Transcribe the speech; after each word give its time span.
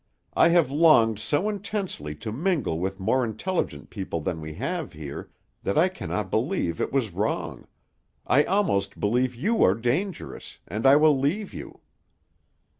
I 0.33 0.49
have 0.49 0.71
longed 0.71 1.19
so 1.19 1.47
intensely 1.47 2.15
to 2.15 2.31
mingle 2.31 2.79
with 2.79 2.99
more 2.99 3.23
intelligent 3.23 3.91
people 3.91 4.19
than 4.19 4.41
we 4.41 4.55
have 4.55 4.93
here, 4.93 5.29
that 5.61 5.77
I 5.77 5.89
cannot 5.89 6.31
believe 6.31 6.81
it 6.81 6.91
was 6.91 7.13
wrong; 7.13 7.67
I 8.25 8.43
almost 8.45 8.99
believe 8.99 9.35
you 9.35 9.61
are 9.61 9.75
dangerous, 9.75 10.57
and 10.67 10.87
I 10.87 10.95
will 10.95 11.19
leave 11.19 11.53
you." 11.53 11.81